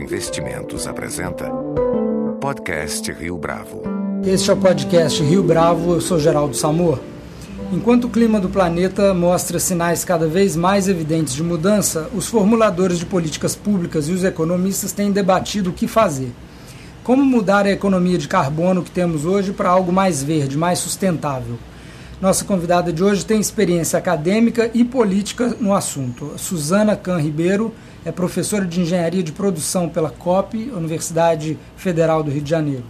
[0.00, 1.50] Investimentos apresenta
[2.40, 3.82] Podcast Rio Bravo.
[4.24, 6.98] Este é o podcast Rio Bravo, eu sou Geraldo Samor.
[7.70, 12.98] Enquanto o clima do planeta mostra sinais cada vez mais evidentes de mudança, os formuladores
[12.98, 16.32] de políticas públicas e os economistas têm debatido o que fazer.
[17.04, 21.58] Como mudar a economia de carbono que temos hoje para algo mais verde, mais sustentável?
[22.20, 26.34] Nossa convidada de hoje tem experiência acadêmica e política no assunto.
[26.36, 27.72] Suzana Can Ribeiro
[28.04, 32.84] é professora de engenharia de produção pela COP, Universidade Federal do Rio de Janeiro.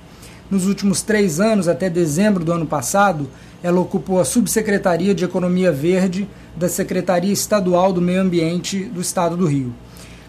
[0.51, 3.31] Nos últimos três anos, até dezembro do ano passado,
[3.63, 9.37] ela ocupou a Subsecretaria de Economia Verde da Secretaria Estadual do Meio Ambiente do Estado
[9.37, 9.73] do Rio.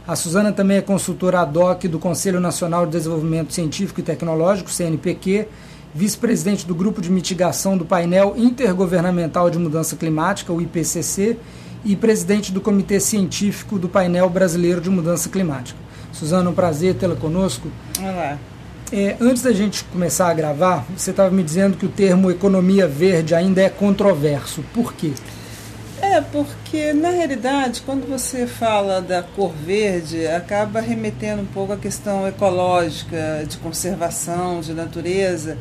[0.07, 4.69] A Suzana também é consultora ad hoc do Conselho Nacional de Desenvolvimento Científico e Tecnológico,
[4.69, 5.47] CNPq,
[5.93, 11.37] vice-presidente do Grupo de Mitigação do Painel Intergovernamental de Mudança Climática, o IPCC,
[11.83, 15.79] e presidente do Comitê Científico do Painel Brasileiro de Mudança Climática.
[16.11, 17.69] Suzana, um prazer tê-la conosco.
[17.99, 18.37] Olá.
[18.91, 22.87] É, antes da gente começar a gravar, você estava me dizendo que o termo economia
[22.87, 24.63] verde ainda é controverso.
[24.73, 25.13] Por quê?
[26.11, 31.77] É, porque na realidade, quando você fala da cor verde, acaba remetendo um pouco à
[31.77, 35.57] questão ecológica, de conservação, de natureza.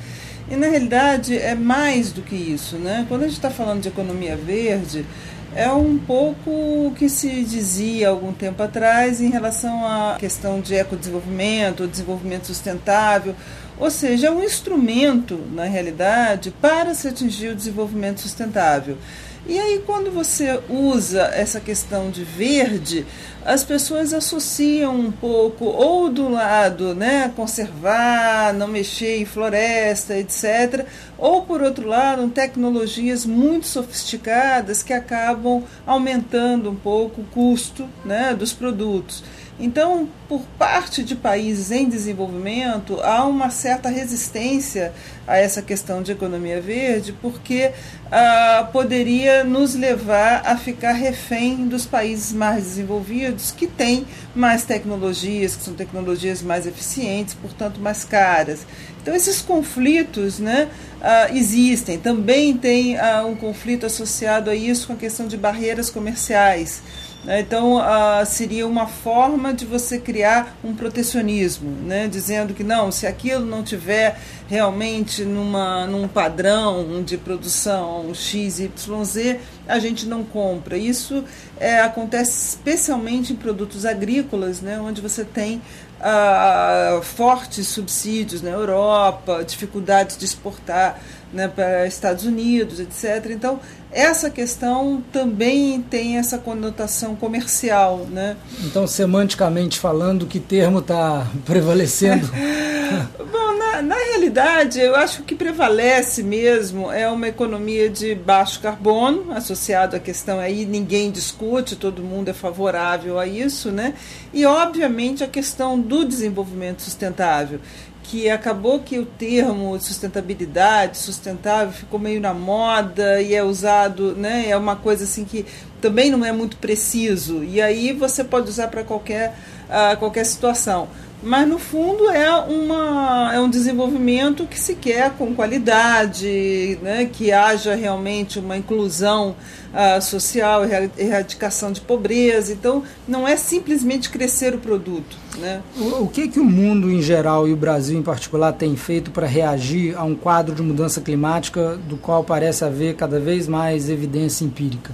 [0.50, 3.06] E na realidade é mais do que isso, né?
[3.08, 5.06] Quando a gente está falando de economia verde,
[5.54, 10.74] é um pouco o que se dizia algum tempo atrás em relação à questão de
[10.74, 13.36] ecodesenvolvimento, desenvolvimento sustentável,
[13.78, 18.98] ou seja, é um instrumento, na realidade, para se atingir o desenvolvimento sustentável.
[19.46, 23.06] E aí, quando você usa essa questão de verde,
[23.44, 30.86] as pessoas associam um pouco, ou do lado, né, conservar, não mexer em floresta, etc.,
[31.16, 38.34] ou por outro lado, tecnologias muito sofisticadas que acabam aumentando um pouco o custo né,
[38.34, 39.24] dos produtos.
[39.60, 44.92] Então, por parte de países em desenvolvimento, há uma certa resistência
[45.26, 47.70] a essa questão de economia verde, porque
[48.10, 55.56] ah, poderia nos levar a ficar refém dos países mais desenvolvidos, que têm mais tecnologias,
[55.56, 58.66] que são tecnologias mais eficientes, portanto mais caras.
[59.02, 60.68] Então, esses conflitos né,
[61.02, 61.98] ah, existem.
[61.98, 66.82] Também tem ah, um conflito associado a isso com a questão de barreiras comerciais.
[67.24, 67.40] Né?
[67.40, 72.08] Então, uh, seria uma forma de você criar um protecionismo, né?
[72.08, 79.36] dizendo que não, se aquilo não tiver realmente numa, num padrão de produção XYZ,
[79.68, 80.76] a gente não compra.
[80.76, 81.22] Isso
[81.58, 84.80] é, acontece especialmente em produtos agrícolas, né?
[84.80, 85.60] onde você tem
[86.00, 90.98] uh, fortes subsídios na Europa, dificuldades de exportar
[91.32, 93.30] né, para Estados Unidos, etc.
[93.30, 93.60] Então,
[93.92, 98.06] essa questão também tem essa conotação comercial.
[98.10, 98.36] Né?
[98.64, 102.28] Então, semanticamente falando, que termo está prevalecendo?
[103.18, 108.14] Bom, na, na realidade, eu acho que o que prevalece mesmo é uma economia de
[108.14, 113.94] baixo carbono, associado à questão aí, ninguém discute, todo mundo é favorável a isso, né?
[114.32, 117.60] E, obviamente, a questão do desenvolvimento sustentável
[118.10, 124.48] que acabou que o termo sustentabilidade, sustentável, ficou meio na moda e é usado, né?
[124.48, 125.46] É uma coisa assim que
[125.80, 127.44] também não é muito preciso.
[127.44, 129.36] E aí você pode usar para qualquer,
[129.68, 130.88] uh, qualquer situação
[131.22, 137.30] mas no fundo é, uma, é um desenvolvimento que se quer com qualidade, né, que
[137.30, 139.36] haja realmente uma inclusão
[139.72, 140.62] uh, social,
[140.96, 142.52] erradicação de pobreza.
[142.52, 145.16] Então, não é simplesmente crescer o produto.
[145.38, 145.60] Né?
[145.76, 149.10] O, o que, que o mundo em geral e o Brasil em particular tem feito
[149.10, 153.90] para reagir a um quadro de mudança climática do qual parece haver cada vez mais
[153.90, 154.92] evidência empírica?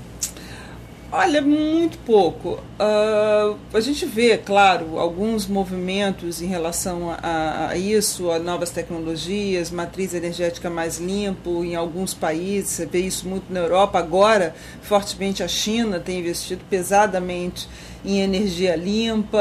[1.19, 2.59] Olha, muito pouco.
[2.78, 9.71] Uh, a gente vê, claro, alguns movimentos em relação a, a, isso, a novas tecnologias,
[9.71, 13.99] matriz energética mais limpo em alguns países, você vê isso muito na Europa.
[13.99, 17.66] Agora, fortemente a China tem investido pesadamente
[18.04, 19.41] em energia limpa,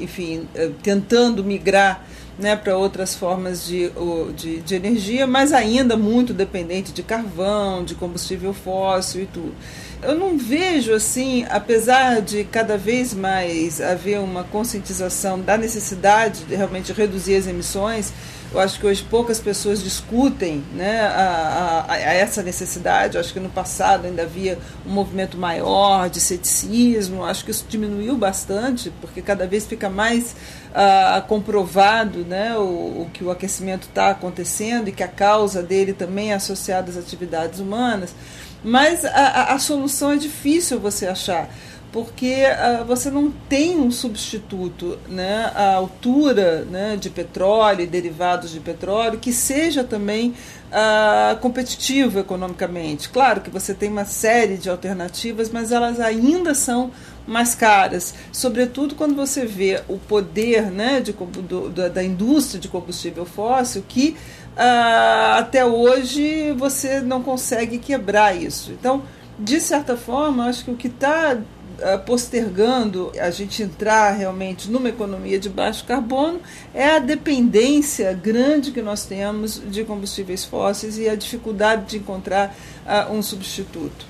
[0.00, 2.04] enfim, eh, tentando migrar
[2.36, 3.92] né, para outras formas de,
[4.34, 9.54] de, de energia, mas ainda muito dependente de carvão, de combustível fóssil e tudo
[10.02, 16.54] eu não vejo assim, apesar de cada vez mais haver uma conscientização da necessidade de
[16.54, 18.12] realmente reduzir as emissões,
[18.52, 23.14] eu acho que hoje poucas pessoas discutem né, a, a, a, essa necessidade.
[23.14, 27.24] Eu acho que no passado ainda havia um movimento maior de ceticismo.
[27.24, 30.34] Acho que isso diminuiu bastante, porque cada vez fica mais
[30.70, 32.62] uh, comprovado né, o,
[33.02, 36.96] o, que o aquecimento está acontecendo e que a causa dele também é associada às
[36.96, 38.12] atividades humanas.
[38.62, 41.48] Mas a, a, solução é difícil você achar
[41.92, 48.52] porque uh, você não tem um substituto né, à altura né, de petróleo e derivados
[48.52, 50.34] de petróleo que seja também
[50.70, 53.08] uh, competitivo economicamente.
[53.08, 56.92] Claro que você tem uma série de alternativas, mas elas ainda são
[57.30, 63.24] mais caras, sobretudo quando você vê o poder né, de, do, da indústria de combustível
[63.24, 64.16] fóssil que
[64.56, 68.72] uh, até hoje você não consegue quebrar isso.
[68.72, 69.04] Então,
[69.38, 74.88] de certa forma, acho que o que está uh, postergando a gente entrar realmente numa
[74.88, 76.40] economia de baixo carbono
[76.74, 82.56] é a dependência grande que nós temos de combustíveis fósseis e a dificuldade de encontrar
[82.84, 84.09] uh, um substituto.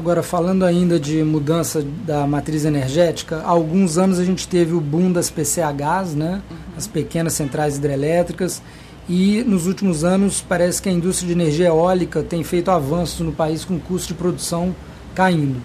[0.00, 4.80] Agora, falando ainda de mudança da matriz energética, há alguns anos a gente teve o
[4.80, 6.40] boom das PCHs, né?
[6.74, 8.62] As pequenas centrais hidrelétricas,
[9.06, 13.30] e nos últimos anos parece que a indústria de energia eólica tem feito avanços no
[13.30, 14.74] país com o custo de produção
[15.14, 15.60] caindo.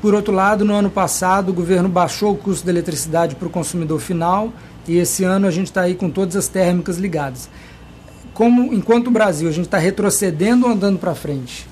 [0.00, 3.50] Por outro lado, no ano passado, o governo baixou o custo da eletricidade para o
[3.50, 4.52] consumidor final
[4.86, 7.50] e esse ano a gente está aí com todas as térmicas ligadas.
[8.32, 11.71] Como, enquanto o Brasil, a gente está retrocedendo ou andando para frente?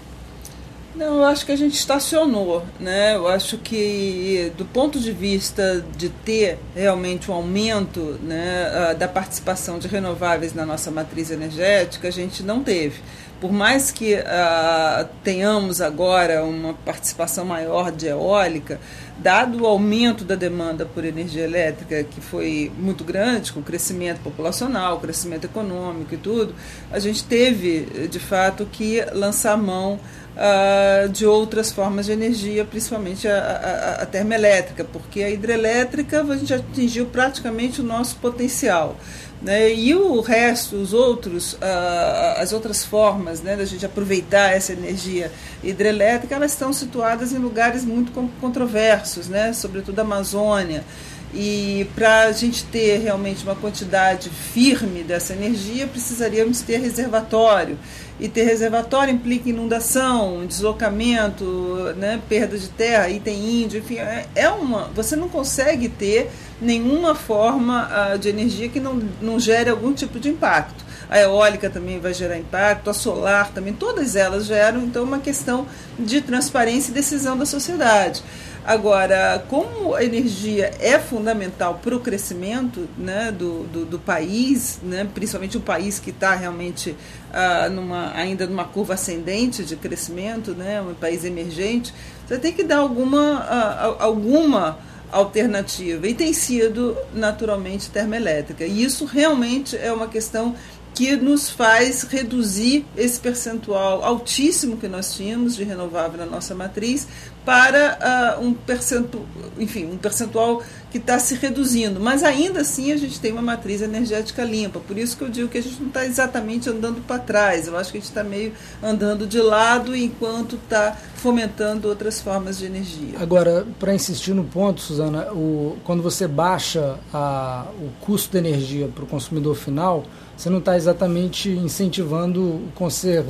[1.00, 3.16] Não, eu acho que a gente estacionou, né?
[3.16, 9.78] Eu acho que do ponto de vista de ter realmente um aumento né, da participação
[9.78, 13.00] de renováveis na nossa matriz energética, a gente não teve.
[13.40, 18.78] Por mais que uh, tenhamos agora uma participação maior de eólica,
[19.16, 24.20] dado o aumento da demanda por energia elétrica, que foi muito grande, com o crescimento
[24.20, 26.54] populacional, o crescimento econômico e tudo,
[26.92, 29.98] a gente teve, de fato, que lançar mão
[30.40, 36.36] uh, de outras formas de energia, principalmente a, a, a, termoelétrica, porque a hidrelétrica a
[36.36, 38.96] gente atingiu praticamente o nosso potencial.
[39.42, 39.72] Né?
[39.72, 45.30] E o resto, os outros, uh, as outras formas né, da gente aproveitar essa energia
[45.62, 49.52] hidrelétrica, elas estão situadas em lugares muito controversos, né?
[49.52, 50.84] sobretudo a Amazônia.
[51.32, 57.78] E para a gente ter realmente uma quantidade firme dessa energia, precisaríamos ter reservatório.
[58.18, 64.26] E ter reservatório implica inundação, deslocamento, né, perda de terra, e tem índio, enfim, é,
[64.34, 64.90] é uma.
[64.94, 66.30] Você não consegue ter
[66.60, 70.89] nenhuma forma uh, de energia que não, não gere algum tipo de impacto.
[71.10, 75.66] A eólica também vai gerar impacto, a solar também, todas elas geram, então, uma questão
[75.98, 78.22] de transparência e decisão da sociedade.
[78.64, 85.08] Agora, como a energia é fundamental para o crescimento né, do, do, do, país, né,
[85.12, 90.80] principalmente o país que está realmente uh, numa, ainda numa curva ascendente de crescimento, né,
[90.80, 91.92] um país emergente,
[92.28, 94.78] você tem que dar alguma, uh, alguma
[95.10, 96.06] alternativa.
[96.06, 98.64] E tem sido, naturalmente, termoelétrica.
[98.64, 100.54] E isso realmente é uma questão
[100.94, 107.06] que nos faz reduzir esse percentual altíssimo que nós tínhamos de renovável na nossa matriz
[107.44, 109.24] para uh, um percentual,
[109.58, 111.98] enfim, um percentual que está se reduzindo.
[111.98, 114.78] Mas ainda assim a gente tem uma matriz energética limpa.
[114.80, 117.66] Por isso que eu digo que a gente não está exatamente andando para trás.
[117.66, 118.52] Eu acho que a gente está meio
[118.82, 123.18] andando de lado enquanto está fomentando outras formas de energia.
[123.18, 128.88] Agora, para insistir no ponto, Suzana, o, quando você baixa a, o custo da energia
[128.88, 130.04] para o consumidor final,
[130.40, 133.28] você não está exatamente incentivando o conserv...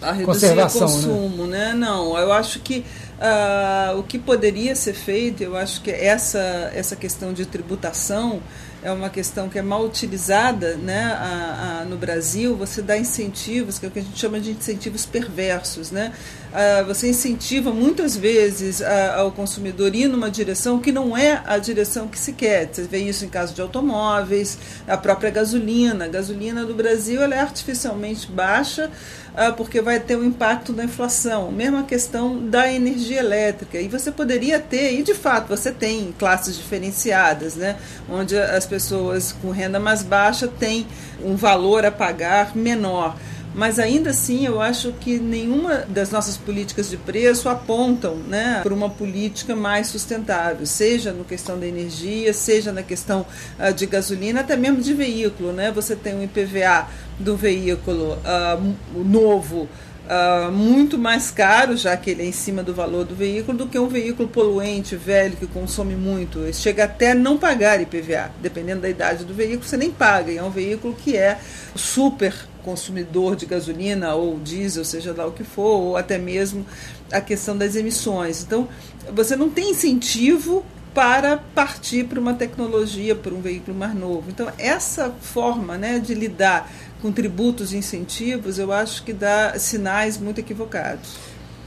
[0.00, 0.94] a conservação, o né?
[0.94, 1.58] consumo, né?
[1.66, 1.74] né?
[1.74, 2.84] Não, eu acho que
[3.18, 8.42] uh, o que poderia ser feito, eu acho que essa, essa questão de tributação
[8.82, 12.56] é uma questão que é mal utilizada né, a, a, no Brasil.
[12.56, 15.92] Você dá incentivos, que é o que a gente chama de incentivos perversos.
[15.92, 16.12] Né?
[16.52, 21.58] Uh, você incentiva muitas vezes a, ao consumidor ir numa direção que não é a
[21.58, 22.68] direção que se quer.
[22.72, 24.58] Você vê isso em caso de automóveis,
[24.88, 26.06] a própria gasolina.
[26.06, 28.90] A gasolina do Brasil ela é artificialmente baixa
[29.32, 31.52] uh, porque vai ter um impacto da inflação.
[31.52, 33.78] Mesma questão da energia elétrica.
[33.78, 37.76] E você poderia ter, e de fato você tem classes diferenciadas, né?
[38.08, 40.86] onde as pessoas com renda mais baixa têm
[41.22, 43.16] um valor a pagar menor.
[43.54, 48.72] Mas ainda assim, eu acho que nenhuma das nossas políticas de preço apontam né, para
[48.72, 53.26] uma política mais sustentável, seja na questão da energia, seja na questão
[53.58, 55.52] uh, de gasolina, até mesmo de veículo.
[55.52, 55.70] Né?
[55.72, 56.88] Você tem um IPVA
[57.18, 59.68] do veículo uh, novo
[60.06, 63.66] uh, muito mais caro, já que ele é em cima do valor do veículo, do
[63.66, 66.52] que um veículo poluente, velho, que consome muito.
[66.52, 68.30] Chega até não pagar IPVA.
[68.40, 70.32] Dependendo da idade do veículo, você nem paga.
[70.32, 71.38] E é um veículo que é
[71.74, 76.64] super consumidor de gasolina ou diesel, seja lá o que for, ou até mesmo
[77.10, 78.42] a questão das emissões.
[78.42, 78.68] Então,
[79.12, 84.24] você não tem incentivo para partir para uma tecnologia, para um veículo mais novo.
[84.28, 86.70] Então, essa forma né, de lidar
[87.02, 91.16] com tributos e incentivos, eu acho que dá sinais muito equivocados.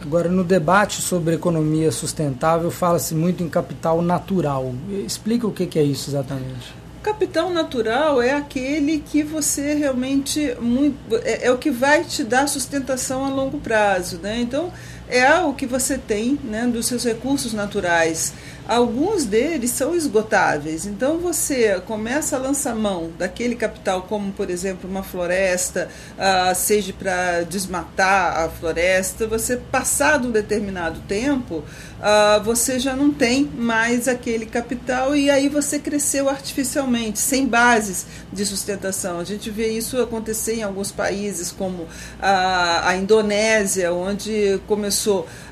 [0.02, 4.74] Agora, no debate sobre economia sustentável, fala-se muito em capital natural.
[5.06, 6.74] Explica o que é isso exatamente.
[7.04, 12.48] Capital natural é aquele que você realmente muito, é, é, o que vai te dar
[12.48, 14.40] sustentação a longo prazo, né?
[14.42, 14.72] Então
[15.10, 18.34] é o que você tem, né, dos seus recursos naturais.
[18.68, 24.90] Alguns deles são esgotáveis, então você começa a lançar mão daquele capital, como por exemplo
[24.90, 32.80] uma floresta, uh, seja para desmatar a floresta, você passado um determinado tempo, uh, você
[32.80, 39.20] já não tem mais aquele capital e aí você cresceu artificialmente, sem bases de sustentação.
[39.20, 41.88] A gente vê isso acontecer em alguns países, como
[42.20, 44.95] a, a Indonésia, onde começou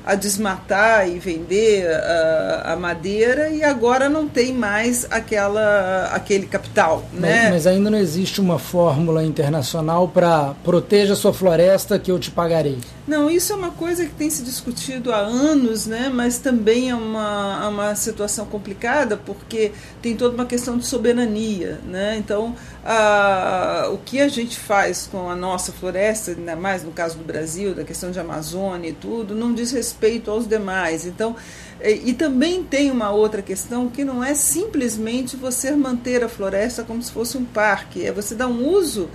[0.04, 7.04] a desmatar e vender a, a madeira e agora não tem mais aquela, aquele capital.
[7.12, 7.42] Né?
[7.44, 12.30] Mas, mas ainda não existe uma fórmula internacional para proteja sua floresta que eu te
[12.30, 12.78] pagarei.
[13.06, 16.08] Não, isso é uma coisa que tem se discutido há anos, né?
[16.08, 21.80] mas também é uma, é uma situação complicada porque tem toda uma questão de soberania.
[21.84, 22.16] Né?
[22.16, 27.18] Então, a, o que a gente faz com a nossa floresta, ainda mais no caso
[27.18, 31.04] do Brasil, da questão de Amazônia e tudo, não diz respeito aos demais.
[31.04, 31.36] Então,
[31.82, 36.82] e, e também tem uma outra questão que não é simplesmente você manter a floresta
[36.82, 39.10] como se fosse um parque, é você dar um uso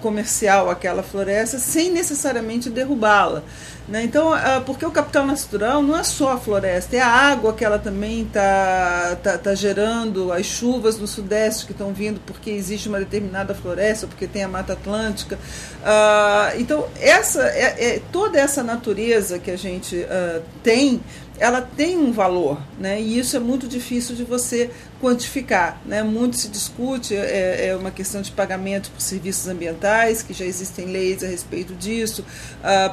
[0.00, 3.42] comercial àquela floresta sem necessariamente derrubá-la.
[3.88, 4.04] Né?
[4.04, 4.30] Então,
[4.64, 8.22] porque o capital natural não é só a floresta, é a água que ela também
[8.22, 13.54] está tá, tá gerando, as chuvas no sudeste que estão vindo porque existe uma determinada
[13.54, 15.36] floresta, porque tem a Mata Atlântica.
[15.36, 21.00] Uh, então, essa, é, é, toda essa natureza que a gente uh, tem
[21.38, 23.00] ela tem um valor, né?
[23.00, 24.70] E isso é muito difícil de você
[25.00, 26.00] quantificar, né?
[26.00, 30.86] Muito se discute é, é uma questão de pagamento por serviços ambientais, que já existem
[30.86, 32.24] leis a respeito disso,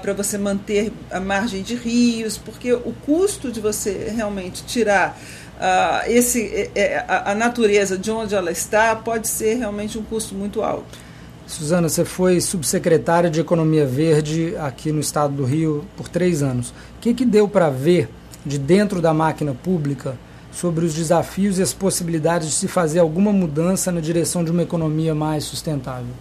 [0.02, 0.79] para você manter
[1.12, 5.18] a margem de rios, porque o custo de você realmente tirar
[5.58, 10.04] uh, esse, é, é, a, a natureza de onde ela está pode ser realmente um
[10.04, 10.98] custo muito alto.
[11.46, 16.70] Suzana, você foi subsecretária de Economia Verde aqui no estado do Rio por três anos.
[16.70, 18.08] O que, que deu para ver
[18.46, 20.16] de dentro da máquina pública
[20.52, 24.62] sobre os desafios e as possibilidades de se fazer alguma mudança na direção de uma
[24.62, 26.14] economia mais sustentável?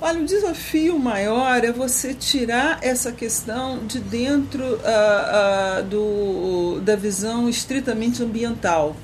[0.00, 6.94] Olha, o desafio maior é você tirar essa questão de dentro uh, uh, do, da
[6.94, 8.94] visão estritamente ambiental.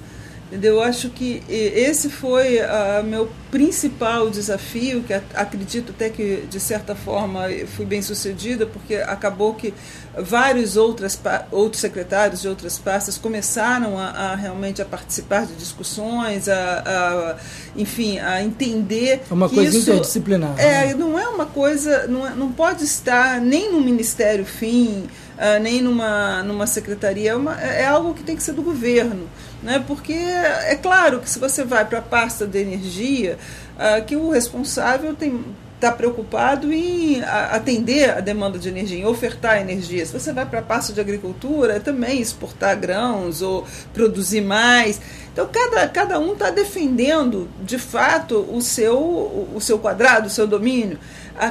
[0.53, 0.75] Entendeu?
[0.75, 6.95] Eu acho que esse foi uh, meu principal desafio, que acredito até que, de certa
[6.95, 7.45] forma,
[7.75, 9.73] fui bem sucedida, porque acabou que
[10.15, 11.19] vários outras,
[11.51, 17.37] outros secretários de outras pastas começaram a, a realmente a participar de discussões, a, a
[17.75, 19.23] enfim, a entender.
[19.31, 20.55] É uma coisa isso, interdisciplinar.
[20.61, 20.95] É, né?
[20.95, 25.81] não é uma coisa, não, é, não pode estar nem no Ministério Fim, uh, nem
[25.81, 29.27] numa, numa secretaria, é, uma, é algo que tem que ser do governo
[29.63, 29.83] né?
[29.87, 33.39] porque é claro que se você vai para a pasta de energia,
[33.77, 35.45] uh, que o responsável tem
[35.83, 40.07] está preocupado em atender a demanda de energia, em ofertar energia.
[40.07, 45.01] Se você vai para a pasta de agricultura, é também exportar grãos ou produzir mais.
[45.33, 50.47] Então, cada, cada um está defendendo, de fato, o seu, o seu quadrado, o seu
[50.47, 51.01] domínio.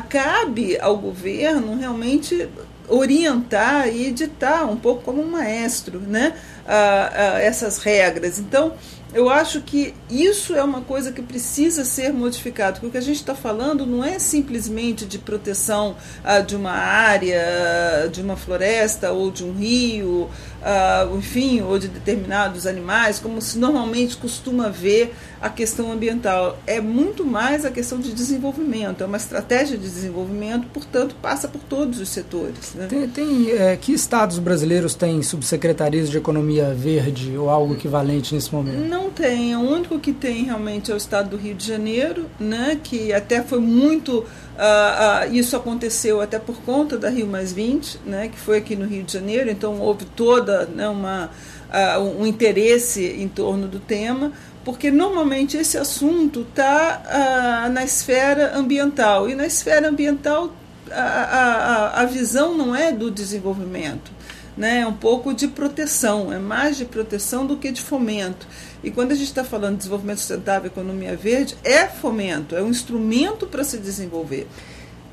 [0.07, 2.47] Cabe ao governo realmente
[2.87, 6.33] orientar e editar um pouco como um maestro, né?
[6.67, 8.39] Ah, ah, essas regras.
[8.39, 8.73] Então,
[9.13, 13.01] eu acho que isso é uma coisa que precisa ser modificado, porque o que a
[13.01, 19.11] gente está falando não é simplesmente de proteção ah, de uma área, de uma floresta
[19.11, 20.29] ou de um rio,
[20.63, 26.57] ah, enfim, ou de determinados animais, como se normalmente costuma ver a questão ambiental.
[26.65, 31.61] É muito mais a questão de desenvolvimento, é uma estratégia de desenvolvimento, portanto, passa por
[31.63, 32.73] todos os setores.
[32.75, 32.87] Né?
[32.87, 38.53] Tem, tem é, que estados brasileiros têm subsecretarias de economia verde ou algo equivalente nesse
[38.53, 38.87] momento?
[38.87, 39.55] Não não tem.
[39.55, 43.43] O único que tem realmente é o estado do Rio de Janeiro, né, que até
[43.43, 44.19] foi muito.
[44.19, 48.75] Uh, uh, isso aconteceu até por conta da Rio Mais 20, né, que foi aqui
[48.75, 51.31] no Rio de Janeiro, então houve toda né, uma,
[51.69, 54.31] uh, um interesse em torno do tema,
[54.63, 60.53] porque normalmente esse assunto está na esfera ambiental, e na esfera ambiental
[60.91, 64.11] a, a, a visão não é do desenvolvimento
[64.57, 68.47] né, é um pouco de proteção, é mais de proteção do que de fomento.
[68.83, 72.69] E quando a gente está falando de desenvolvimento sustentável, economia verde, é fomento, é um
[72.69, 74.47] instrumento para se desenvolver.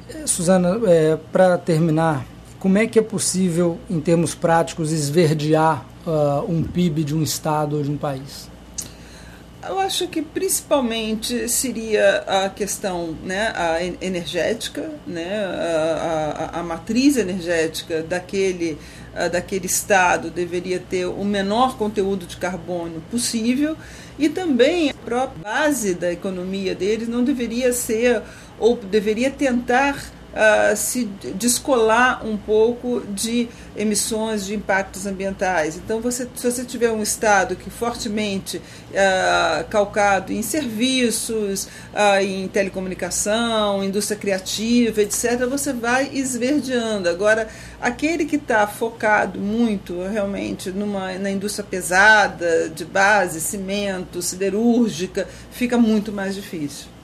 [0.09, 2.27] É, Suzana, é, para terminar,
[2.59, 7.77] como é que é possível, em termos práticos, esverdear uh, um PIB de um estado
[7.77, 8.49] ou de um país?
[9.69, 17.17] Eu acho que principalmente seria a questão né, a energética, né, a, a, a matriz
[17.19, 18.79] energética daquele,
[19.27, 23.77] daquele estado deveria ter o menor conteúdo de carbono possível
[24.19, 28.23] e também a própria base da economia deles não deveria ser
[28.59, 31.05] ou deveria tentar uh, se
[31.35, 35.77] descolar um pouco de emissões de impactos ambientais.
[35.77, 42.47] Então, você, se você tiver um Estado que fortemente uh, calcado em serviços, uh, em
[42.49, 47.09] telecomunicação, indústria criativa, etc., você vai esverdeando.
[47.09, 47.49] Agora,
[47.81, 55.77] aquele que está focado muito realmente numa, na indústria pesada, de base, cimento, siderúrgica, fica
[55.77, 56.98] muito mais difícil.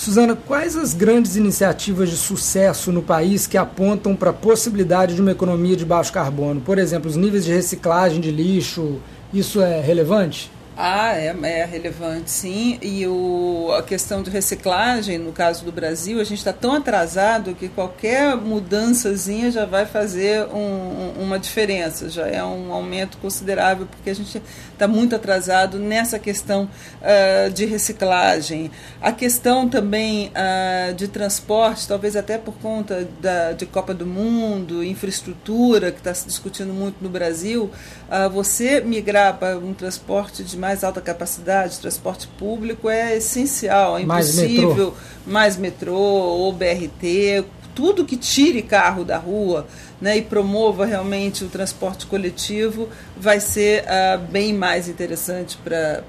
[0.00, 5.20] Suzana, quais as grandes iniciativas de sucesso no país que apontam para a possibilidade de
[5.20, 6.58] uma economia de baixo carbono?
[6.58, 8.98] Por exemplo, os níveis de reciclagem de lixo,
[9.30, 10.50] isso é relevante?
[10.76, 12.78] Ah, é, é relevante, sim.
[12.80, 17.54] E o, a questão de reciclagem, no caso do Brasil, a gente está tão atrasado
[17.54, 24.10] que qualquer mudançazinha já vai fazer um, uma diferença, já é um aumento considerável, porque
[24.10, 24.40] a gente
[24.72, 26.64] está muito atrasado nessa questão
[27.02, 28.70] uh, de reciclagem.
[29.02, 34.82] A questão também uh, de transporte, talvez até por conta da, de Copa do Mundo,
[34.84, 37.70] infraestrutura, que está se discutindo muito no Brasil,
[38.08, 43.98] uh, você migrar para um transporte de mais mais alta capacidade, transporte público é essencial,
[43.98, 44.68] é impossível.
[44.68, 44.94] Mais metrô,
[45.26, 49.66] mais metrô ou BRT, tudo que tire carro da rua
[50.00, 56.04] né, e promova realmente o transporte coletivo vai ser uh, bem mais interessante para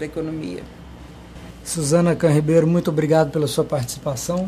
[0.00, 0.64] a economia.
[1.64, 4.44] Suzana Can Ribeiro, muito obrigado pela sua participação.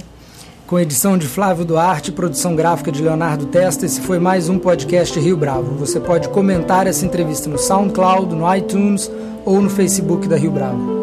[0.67, 5.17] Com edição de Flávio Duarte, produção gráfica de Leonardo Testa, esse foi mais um podcast
[5.21, 5.77] Rio Bravo.
[5.77, 9.09] Você pode comentar essa entrevista no SoundCloud, no iTunes
[9.45, 10.96] ou no Facebook da Rio Bravo.